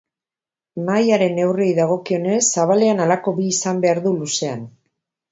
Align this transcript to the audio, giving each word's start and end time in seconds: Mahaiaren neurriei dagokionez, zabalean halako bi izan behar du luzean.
Mahaiaren 0.85 1.35
neurriei 1.39 1.75
dagokionez, 1.79 2.39
zabalean 2.61 3.03
halako 3.05 3.33
bi 3.41 3.45
izan 3.57 3.83
behar 3.83 4.01
du 4.07 4.15
luzean. 4.23 4.65